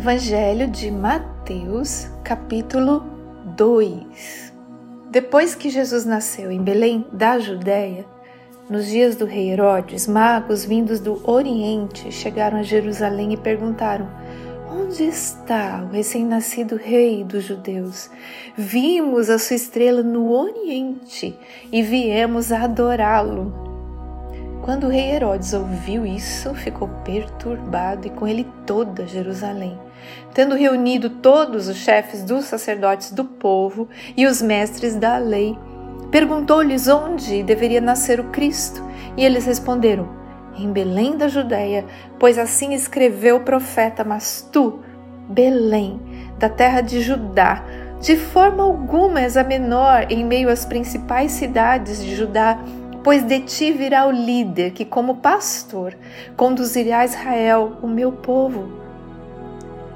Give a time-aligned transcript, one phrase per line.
[0.00, 3.04] Evangelho de Mateus, capítulo
[3.54, 4.50] 2.
[5.10, 8.06] Depois que Jesus nasceu em Belém da Judéia,
[8.66, 14.08] nos dias do rei Herodes, magos vindos do Oriente chegaram a Jerusalém e perguntaram:
[14.72, 18.10] Onde está o recém-nascido rei dos judeus?
[18.56, 21.38] Vimos a sua estrela no Oriente
[21.70, 23.69] e viemos adorá-lo.
[24.70, 29.76] Quando o rei Herodes ouviu isso, ficou perturbado e com ele toda Jerusalém.
[30.32, 35.58] Tendo reunido todos os chefes dos sacerdotes do povo e os mestres da lei,
[36.12, 38.80] perguntou-lhes onde deveria nascer o Cristo.
[39.16, 40.08] E eles responderam:
[40.56, 41.84] Em Belém da Judéia,
[42.16, 44.78] pois assim escreveu o profeta, mas tu,
[45.28, 46.00] Belém,
[46.38, 47.64] da terra de Judá,
[48.00, 52.56] de forma alguma és a menor em meio às principais cidades de Judá,
[53.02, 55.96] pois de ti virá o líder que, como pastor,
[56.36, 58.80] conduzirá a Israel, o meu povo.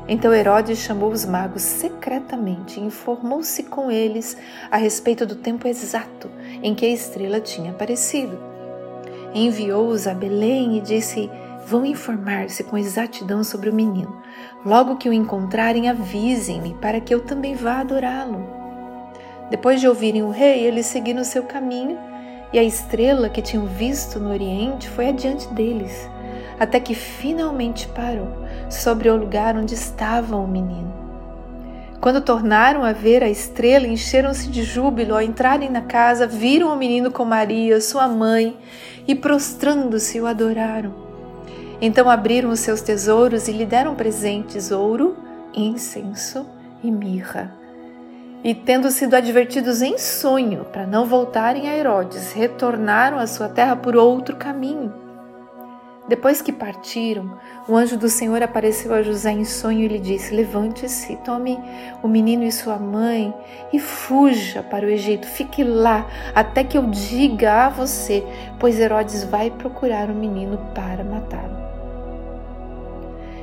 [0.06, 4.36] Então Herodes chamou os magos secretamente e informou-se com eles
[4.70, 6.30] a respeito do tempo exato
[6.62, 8.38] em que a estrela tinha aparecido.
[9.34, 11.30] Enviou-os a Belém e disse:
[11.66, 14.22] Vão informar-se com exatidão sobre o menino.
[14.64, 18.46] Logo que o encontrarem, avisem-me para que eu também vá adorá-lo.
[19.50, 22.13] Depois de ouvirem o rei, eles seguiram seu caminho
[22.54, 26.08] e a estrela que tinham visto no Oriente foi adiante deles
[26.58, 28.28] até que finalmente parou
[28.70, 30.92] sobre o lugar onde estava o menino.
[32.00, 36.76] Quando tornaram a ver a estrela, encheram-se de júbilo ao entrarem na casa, viram o
[36.76, 38.56] menino com Maria, sua mãe,
[39.06, 40.94] e prostrando-se o adoraram.
[41.80, 45.16] Então abriram os seus tesouros e lhe deram presentes: ouro,
[45.54, 46.46] incenso
[46.82, 47.63] e mirra.
[48.44, 53.74] E, tendo sido advertidos em sonho para não voltarem a Herodes, retornaram à sua terra
[53.74, 54.92] por outro caminho.
[56.06, 60.34] Depois que partiram, o anjo do Senhor apareceu a José em sonho e lhe disse:
[60.34, 61.58] Levante-se, tome
[62.02, 63.32] o menino e sua mãe
[63.72, 65.26] e fuja para o Egito.
[65.26, 68.22] Fique lá até que eu diga a você,
[68.60, 71.56] pois Herodes vai procurar o menino para matá-lo.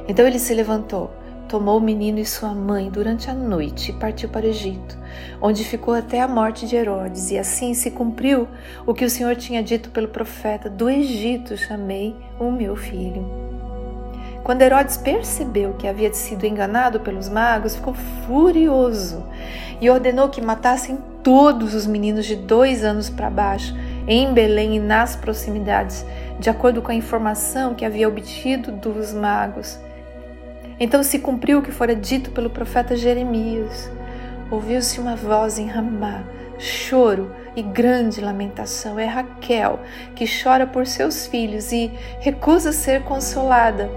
[0.07, 1.09] Então ele se levantou
[1.51, 4.97] tomou o menino e sua mãe durante a noite e partiu para o Egito,
[5.41, 8.47] onde ficou até a morte de Herodes, e assim se cumpriu
[8.87, 13.29] o que o Senhor tinha dito pelo profeta: Do Egito chamei o meu filho.
[14.45, 17.93] Quando Herodes percebeu que havia sido enganado pelos magos, ficou
[18.25, 19.21] furioso
[19.81, 23.75] e ordenou que matassem todos os meninos de dois anos para baixo,
[24.07, 26.05] em Belém e nas proximidades,
[26.39, 29.77] de acordo com a informação que havia obtido dos magos.
[30.79, 33.91] Então se cumpriu o que fora dito pelo profeta Jeremias.
[34.49, 36.23] Ouviu-se uma voz em Ramá,
[36.57, 38.99] choro e grande lamentação.
[38.99, 39.79] É Raquel
[40.15, 43.89] que chora por seus filhos e recusa ser consolada,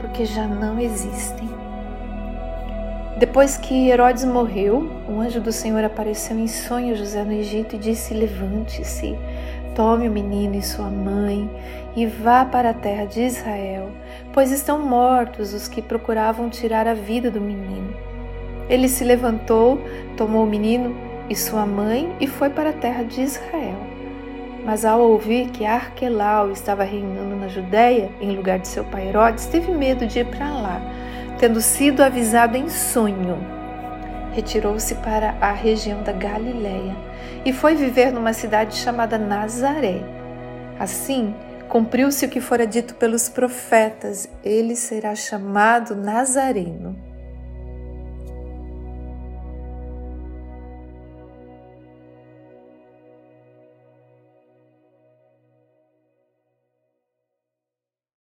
[0.00, 1.48] porque já não existem.
[3.20, 7.76] Depois que Herodes morreu, um anjo do Senhor apareceu em sonho a José no Egito
[7.76, 9.14] e disse: Levante-se,
[9.74, 11.48] Tome o menino e sua mãe
[11.94, 13.90] e vá para a terra de Israel,
[14.32, 17.94] pois estão mortos os que procuravam tirar a vida do menino.
[18.68, 19.80] Ele se levantou,
[20.16, 20.94] tomou o menino
[21.28, 23.78] e sua mãe e foi para a terra de Israel.
[24.64, 29.46] Mas ao ouvir que Arquelau estava reinando na Judéia, em lugar de seu pai Herodes,
[29.46, 30.80] teve medo de ir para lá,
[31.38, 33.59] tendo sido avisado em sonho
[34.32, 36.96] retirou-se para a região da Galiléia
[37.44, 40.00] e foi viver numa cidade chamada Nazaré.
[40.78, 41.34] Assim,
[41.68, 47.09] cumpriu-se o que fora dito pelos profetas: ele será chamado Nazareno.